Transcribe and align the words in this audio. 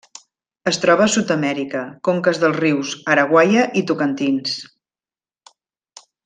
Es 0.69 0.77
troba 0.85 1.03
a 1.07 1.11
Sud-amèrica: 1.15 1.83
conques 2.09 2.39
dels 2.45 2.57
rius 2.63 2.95
Araguaia 3.17 3.67
i 3.83 3.85
Tocantins. 3.93 4.59